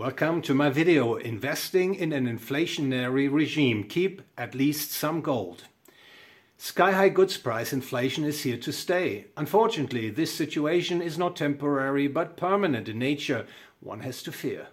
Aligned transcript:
Welcome 0.00 0.40
to 0.42 0.54
my 0.54 0.70
video 0.70 1.16
Investing 1.16 1.94
in 1.94 2.14
an 2.14 2.26
Inflationary 2.26 3.30
Regime. 3.30 3.84
Keep 3.84 4.22
at 4.38 4.54
least 4.54 4.92
some 4.92 5.20
gold. 5.20 5.64
Sky 6.56 6.92
high 6.92 7.10
goods 7.10 7.36
price 7.36 7.70
inflation 7.70 8.24
is 8.24 8.42
here 8.42 8.56
to 8.56 8.72
stay. 8.72 9.26
Unfortunately, 9.36 10.08
this 10.08 10.34
situation 10.34 11.02
is 11.02 11.18
not 11.18 11.36
temporary 11.36 12.08
but 12.08 12.38
permanent 12.38 12.88
in 12.88 12.98
nature, 12.98 13.46
one 13.80 14.00
has 14.00 14.22
to 14.22 14.32
fear. 14.32 14.68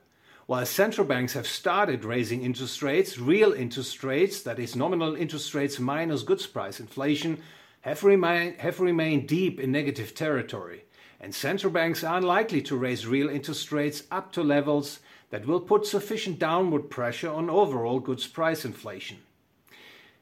While 0.45 0.65
central 0.65 1.05
banks 1.05 1.33
have 1.33 1.45
started 1.45 2.05
raising 2.05 2.43
interest 2.43 2.81
rates, 2.81 3.19
real 3.19 3.51
interest 3.51 4.05
rates, 4.05 4.41
that 4.43 4.59
is, 4.59 4.77
nominal 4.77 5.13
interest 5.13 5.53
rates 5.53 5.77
minus 5.77 6.23
goods 6.23 6.47
price 6.47 6.79
inflation, 6.79 7.43
have, 7.87 8.03
remain, 8.03 8.53
have 8.57 8.81
remained 8.81 9.29
deep 9.29 9.61
in 9.61 9.71
negative 9.71 10.13
territory. 10.13 10.83
And 11.21 11.33
central 11.33 11.71
banks 11.71 12.03
are 12.03 12.17
unlikely 12.17 12.61
to 12.63 12.75
raise 12.75 13.07
real 13.07 13.29
interest 13.29 13.71
rates 13.71 14.03
up 14.11 14.33
to 14.33 14.43
levels 14.43 14.99
that 15.29 15.45
will 15.45 15.61
put 15.61 15.87
sufficient 15.87 16.37
downward 16.37 16.89
pressure 16.89 17.31
on 17.31 17.49
overall 17.49 18.01
goods 18.01 18.27
price 18.27 18.65
inflation. 18.65 19.19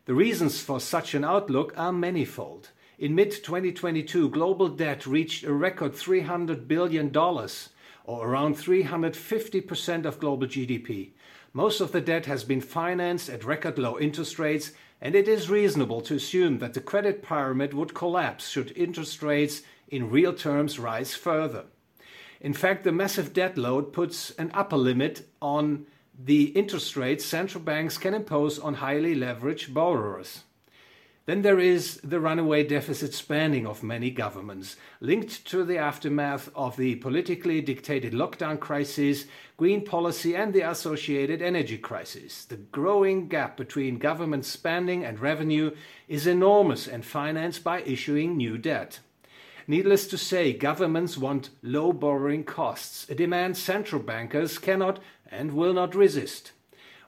The 0.05 0.13
reasons 0.13 0.61
for 0.61 0.79
such 0.79 1.15
an 1.15 1.25
outlook 1.25 1.73
are 1.75 1.91
manifold. 1.91 2.69
In 2.99 3.15
mid 3.15 3.31
2022, 3.31 4.29
global 4.29 4.69
debt 4.69 5.07
reached 5.07 5.43
a 5.43 5.51
record 5.51 5.93
$300 5.93 6.67
billion 6.67 7.11
or 7.17 8.29
around 8.29 8.57
350% 8.57 10.05
of 10.05 10.19
global 10.19 10.45
GDP. 10.45 11.13
Most 11.51 11.81
of 11.81 11.91
the 11.91 12.01
debt 12.01 12.27
has 12.27 12.43
been 12.43 12.61
financed 12.61 13.27
at 13.27 13.43
record 13.43 13.79
low 13.79 13.99
interest 13.99 14.37
rates, 14.37 14.71
and 15.01 15.15
it 15.15 15.27
is 15.27 15.49
reasonable 15.49 16.01
to 16.01 16.15
assume 16.15 16.59
that 16.59 16.73
the 16.73 16.81
credit 16.81 17.21
pyramid 17.21 17.73
would 17.73 17.93
collapse 17.93 18.47
should 18.47 18.75
interest 18.77 19.21
rates 19.21 19.61
in 19.87 20.09
real 20.09 20.33
terms 20.33 20.79
rise 20.79 21.13
further. 21.13 21.65
In 22.41 22.53
fact, 22.53 22.83
the 22.83 22.91
massive 22.91 23.33
debt 23.33 23.57
load 23.57 23.93
puts 23.93 24.31
an 24.31 24.51
upper 24.53 24.77
limit 24.77 25.27
on 25.41 25.85
the 26.17 26.45
interest 26.49 26.95
rates 26.95 27.25
central 27.25 27.63
banks 27.63 27.97
can 27.97 28.13
impose 28.13 28.57
on 28.59 28.75
highly 28.75 29.15
leveraged 29.15 29.73
borrowers. 29.73 30.43
Then 31.25 31.41
there 31.41 31.59
is 31.59 31.99
the 32.03 32.19
runaway 32.19 32.63
deficit 32.63 33.11
spending 33.15 33.65
of 33.65 33.81
many 33.81 34.11
governments, 34.11 34.75
linked 34.99 35.43
to 35.47 35.63
the 35.63 35.79
aftermath 35.79 36.49
of 36.53 36.77
the 36.77 36.95
politically 36.97 37.61
dictated 37.61 38.13
lockdown 38.13 38.59
crisis, 38.59 39.25
green 39.57 39.83
policy, 39.83 40.35
and 40.35 40.53
the 40.53 40.61
associated 40.61 41.41
energy 41.41 41.79
crisis. 41.79 42.45
The 42.45 42.57
growing 42.57 43.27
gap 43.27 43.57
between 43.57 43.97
government 43.97 44.45
spending 44.45 45.03
and 45.03 45.19
revenue 45.19 45.71
is 46.07 46.27
enormous 46.27 46.87
and 46.87 47.03
financed 47.03 47.63
by 47.63 47.81
issuing 47.81 48.37
new 48.37 48.59
debt. 48.59 48.99
Needless 49.67 50.05
to 50.09 50.19
say, 50.19 50.53
governments 50.53 51.17
want 51.17 51.49
low 51.63 51.91
borrowing 51.91 52.43
costs, 52.43 53.09
a 53.09 53.15
demand 53.15 53.57
central 53.57 53.99
bankers 53.99 54.59
cannot 54.59 54.99
and 55.31 55.53
will 55.53 55.73
not 55.73 55.95
resist. 55.95 56.51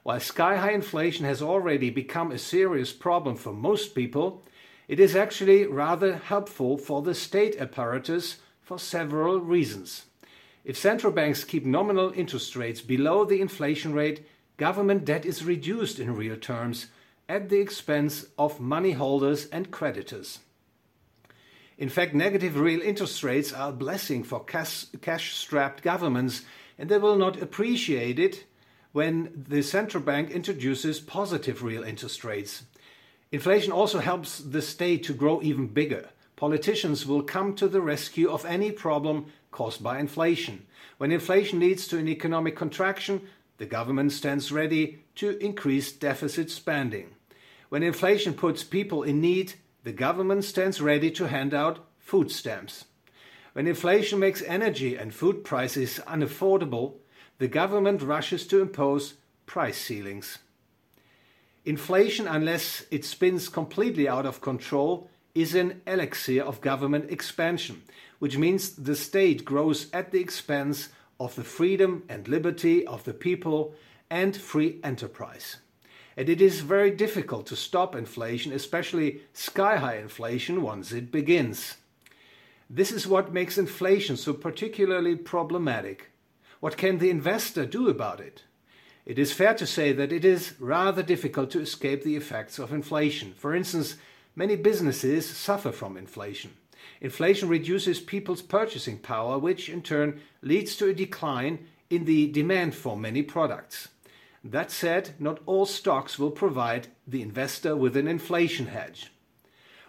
While 0.08 0.20
sky 0.20 0.56
high 0.56 0.72
inflation 0.72 1.26
has 1.26 1.42
already 1.42 1.90
become 1.90 2.32
a 2.32 2.38
serious 2.38 2.94
problem 2.94 3.36
for 3.36 3.52
most 3.52 3.94
people, 3.94 4.42
it 4.88 4.98
is 4.98 5.14
actually 5.14 5.66
rather 5.66 6.16
helpful 6.16 6.78
for 6.78 7.02
the 7.02 7.14
state 7.14 7.60
apparatus 7.60 8.38
for 8.62 8.78
several 8.78 9.38
reasons. 9.38 10.06
If 10.64 10.78
central 10.78 11.12
banks 11.12 11.44
keep 11.44 11.66
nominal 11.66 12.10
interest 12.16 12.56
rates 12.56 12.80
below 12.80 13.26
the 13.26 13.42
inflation 13.42 13.92
rate, 13.92 14.26
government 14.56 15.04
debt 15.04 15.26
is 15.26 15.44
reduced 15.44 15.98
in 15.98 16.16
real 16.16 16.38
terms 16.38 16.86
at 17.28 17.50
the 17.50 17.60
expense 17.60 18.24
of 18.38 18.60
money 18.60 18.92
holders 18.92 19.44
and 19.48 19.70
creditors. 19.70 20.38
In 21.76 21.90
fact, 21.90 22.14
negative 22.14 22.58
real 22.58 22.80
interest 22.80 23.22
rates 23.22 23.52
are 23.52 23.68
a 23.68 23.72
blessing 23.72 24.24
for 24.24 24.42
cash 24.42 25.36
strapped 25.36 25.82
governments, 25.82 26.46
and 26.78 26.88
they 26.88 26.96
will 26.96 27.16
not 27.16 27.42
appreciate 27.42 28.18
it 28.18 28.46
when 28.98 29.44
the 29.48 29.62
central 29.62 30.02
bank 30.02 30.28
introduces 30.28 30.98
positive 30.98 31.62
real 31.62 31.84
interest 31.84 32.24
rates. 32.24 32.64
Inflation 33.30 33.70
also 33.70 34.00
helps 34.00 34.40
the 34.40 34.60
state 34.60 35.04
to 35.04 35.14
grow 35.14 35.40
even 35.40 35.68
bigger. 35.68 36.08
Politicians 36.34 37.06
will 37.06 37.22
come 37.22 37.54
to 37.54 37.68
the 37.68 37.80
rescue 37.80 38.28
of 38.28 38.44
any 38.44 38.72
problem 38.72 39.26
caused 39.52 39.84
by 39.84 40.00
inflation. 40.00 40.66
When 40.96 41.12
inflation 41.12 41.60
leads 41.60 41.86
to 41.86 41.98
an 41.98 42.08
economic 42.08 42.56
contraction, 42.56 43.28
the 43.58 43.66
government 43.66 44.10
stands 44.10 44.50
ready 44.50 45.04
to 45.14 45.38
increase 45.38 45.92
deficit 45.92 46.50
spending. 46.50 47.14
When 47.68 47.84
inflation 47.84 48.34
puts 48.34 48.64
people 48.64 49.04
in 49.04 49.20
need, 49.20 49.52
the 49.84 49.92
government 49.92 50.42
stands 50.42 50.80
ready 50.80 51.12
to 51.12 51.28
hand 51.28 51.54
out 51.54 51.86
food 52.00 52.32
stamps. 52.32 52.86
When 53.52 53.68
inflation 53.68 54.18
makes 54.18 54.42
energy 54.42 54.96
and 54.96 55.14
food 55.14 55.44
prices 55.44 56.00
unaffordable, 56.08 56.94
the 57.38 57.48
government 57.48 58.02
rushes 58.02 58.46
to 58.48 58.60
impose 58.60 59.14
price 59.46 59.78
ceilings. 59.78 60.38
Inflation, 61.64 62.26
unless 62.26 62.84
it 62.90 63.04
spins 63.04 63.48
completely 63.48 64.08
out 64.08 64.26
of 64.26 64.40
control, 64.40 65.08
is 65.34 65.54
an 65.54 65.80
elixir 65.86 66.42
of 66.42 66.60
government 66.60 67.10
expansion, 67.10 67.82
which 68.18 68.38
means 68.38 68.70
the 68.70 68.96
state 68.96 69.44
grows 69.44 69.86
at 69.92 70.10
the 70.10 70.20
expense 70.20 70.88
of 71.20 71.34
the 71.34 71.44
freedom 71.44 72.02
and 72.08 72.26
liberty 72.26 72.86
of 72.86 73.04
the 73.04 73.14
people 73.14 73.74
and 74.10 74.36
free 74.36 74.80
enterprise. 74.82 75.58
And 76.16 76.28
it 76.28 76.40
is 76.40 76.60
very 76.60 76.90
difficult 76.90 77.46
to 77.46 77.56
stop 77.56 77.94
inflation, 77.94 78.52
especially 78.52 79.20
sky 79.32 79.76
high 79.76 79.98
inflation, 79.98 80.62
once 80.62 80.90
it 80.90 81.12
begins. 81.12 81.76
This 82.68 82.90
is 82.90 83.06
what 83.06 83.32
makes 83.32 83.56
inflation 83.56 84.16
so 84.16 84.32
particularly 84.32 85.14
problematic. 85.14 86.10
What 86.60 86.76
can 86.76 86.98
the 86.98 87.10
investor 87.10 87.64
do 87.64 87.88
about 87.88 88.20
it? 88.20 88.42
It 89.06 89.18
is 89.18 89.32
fair 89.32 89.54
to 89.54 89.66
say 89.66 89.92
that 89.92 90.12
it 90.12 90.24
is 90.24 90.54
rather 90.58 91.02
difficult 91.02 91.50
to 91.52 91.60
escape 91.60 92.02
the 92.02 92.16
effects 92.16 92.58
of 92.58 92.72
inflation. 92.72 93.32
For 93.34 93.54
instance, 93.54 93.96
many 94.36 94.56
businesses 94.56 95.26
suffer 95.26 95.72
from 95.72 95.96
inflation. 95.96 96.52
Inflation 97.00 97.48
reduces 97.48 98.00
people's 98.00 98.42
purchasing 98.42 98.98
power, 98.98 99.38
which 99.38 99.68
in 99.68 99.82
turn 99.82 100.20
leads 100.42 100.76
to 100.76 100.88
a 100.88 100.94
decline 100.94 101.66
in 101.90 102.04
the 102.04 102.30
demand 102.30 102.74
for 102.74 102.96
many 102.96 103.22
products. 103.22 103.88
That 104.44 104.70
said, 104.70 105.10
not 105.18 105.40
all 105.46 105.66
stocks 105.66 106.18
will 106.18 106.30
provide 106.30 106.88
the 107.06 107.22
investor 107.22 107.76
with 107.76 107.96
an 107.96 108.08
inflation 108.08 108.66
hedge. 108.66 109.12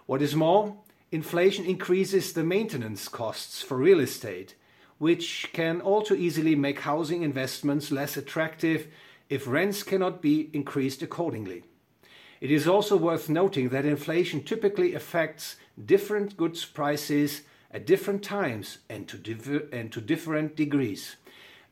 What 0.05 0.21
is 0.21 0.35
more, 0.35 0.75
inflation 1.11 1.65
increases 1.65 2.33
the 2.33 2.43
maintenance 2.43 3.07
costs 3.07 3.61
for 3.61 3.77
real 3.77 3.99
estate, 3.99 4.55
which 4.99 5.49
can 5.53 5.81
all 5.81 6.01
too 6.01 6.15
easily 6.15 6.55
make 6.55 6.81
housing 6.81 7.23
investments 7.23 7.91
less 7.91 8.15
attractive 8.15 8.87
if 9.29 9.47
rents 9.47 9.81
cannot 9.81 10.21
be 10.21 10.49
increased 10.53 11.01
accordingly. 11.01 11.63
It 12.41 12.51
is 12.51 12.67
also 12.67 12.95
worth 12.95 13.27
noting 13.29 13.69
that 13.69 13.85
inflation 13.85 14.43
typically 14.43 14.93
affects 14.93 15.55
different 15.83 16.37
goods 16.37 16.63
prices 16.65 17.41
at 17.71 17.85
different 17.85 18.23
times 18.23 18.79
and 18.89 19.07
to, 19.07 19.67
and 19.71 19.91
to 19.91 20.01
different 20.01 20.55
degrees. 20.55 21.15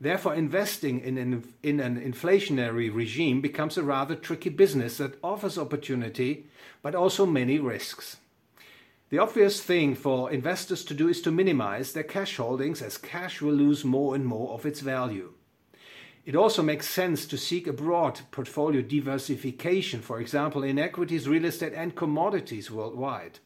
Therefore, 0.00 0.34
investing 0.34 1.00
in 1.00 1.18
an, 1.18 1.52
in 1.62 1.80
an 1.80 2.00
inflationary 2.00 2.94
regime 2.94 3.40
becomes 3.40 3.76
a 3.76 3.82
rather 3.82 4.14
tricky 4.14 4.50
business 4.50 4.98
that 4.98 5.18
offers 5.24 5.58
opportunity 5.58 6.46
but 6.82 6.94
also 6.94 7.26
many 7.26 7.58
risks. 7.58 8.18
The 9.10 9.18
obvious 9.18 9.62
thing 9.62 9.94
for 9.94 10.30
investors 10.30 10.84
to 10.84 10.92
do 10.92 11.08
is 11.08 11.22
to 11.22 11.30
minimize 11.30 11.92
their 11.92 12.02
cash 12.02 12.36
holdings 12.36 12.82
as 12.82 12.98
cash 12.98 13.40
will 13.40 13.54
lose 13.54 13.82
more 13.82 14.14
and 14.14 14.26
more 14.26 14.50
of 14.52 14.66
its 14.66 14.80
value. 14.80 15.32
It 16.26 16.36
also 16.36 16.62
makes 16.62 16.90
sense 16.90 17.24
to 17.26 17.38
seek 17.38 17.66
a 17.66 17.72
broad 17.72 18.20
portfolio 18.30 18.82
diversification, 18.82 20.02
for 20.02 20.20
example, 20.20 20.62
in 20.62 20.78
equities, 20.78 21.26
real 21.26 21.46
estate, 21.46 21.72
and 21.74 21.96
commodities 21.96 22.70
worldwide. 22.70 23.38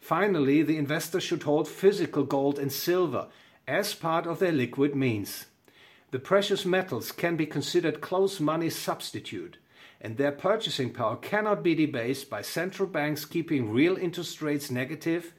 Finally, 0.00 0.62
the 0.62 0.78
investor 0.78 1.20
should 1.20 1.42
hold 1.42 1.68
physical 1.68 2.24
gold 2.24 2.58
and 2.58 2.72
silver 2.72 3.26
as 3.66 3.92
part 3.92 4.26
of 4.26 4.38
their 4.38 4.52
liquid 4.52 4.96
means. 4.96 5.46
The 6.12 6.18
precious 6.18 6.64
metals 6.64 7.12
can 7.12 7.36
be 7.36 7.44
considered 7.44 8.00
close 8.00 8.40
money 8.40 8.70
substitute 8.70 9.58
and 10.00 10.16
their 10.16 10.32
purchasing 10.32 10.90
power 10.90 11.16
cannot 11.16 11.62
be 11.62 11.74
debased 11.74 12.30
by 12.30 12.42
central 12.42 12.88
banks 12.88 13.24
keeping 13.24 13.72
real 13.72 13.96
interest 13.96 14.40
rates 14.40 14.70
negative 14.70 15.32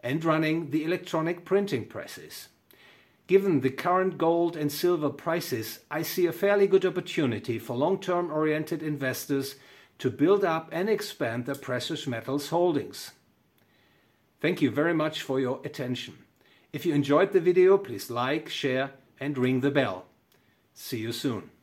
and 0.00 0.24
running 0.24 0.70
the 0.70 0.84
electronic 0.84 1.44
printing 1.44 1.84
presses. 1.84 2.48
Given 3.26 3.60
the 3.60 3.70
current 3.70 4.18
gold 4.18 4.56
and 4.56 4.70
silver 4.70 5.10
prices, 5.10 5.80
I 5.90 6.02
see 6.02 6.26
a 6.26 6.32
fairly 6.32 6.68
good 6.68 6.86
opportunity 6.86 7.58
for 7.58 7.76
long 7.76 7.98
term 7.98 8.30
oriented 8.30 8.82
investors 8.82 9.56
to 9.98 10.10
build 10.10 10.44
up 10.44 10.68
and 10.70 10.88
expand 10.88 11.46
their 11.46 11.54
precious 11.56 12.06
metals 12.06 12.50
holdings. 12.50 13.12
Thank 14.40 14.62
you 14.62 14.70
very 14.70 14.94
much 14.94 15.22
for 15.22 15.40
your 15.40 15.60
attention. 15.64 16.14
If 16.72 16.86
you 16.86 16.94
enjoyed 16.94 17.32
the 17.32 17.40
video, 17.40 17.78
please 17.78 18.10
like, 18.10 18.48
share, 18.48 18.92
and 19.18 19.36
ring 19.36 19.60
the 19.60 19.70
bell. 19.70 20.04
See 20.74 20.98
you 20.98 21.10
soon. 21.10 21.55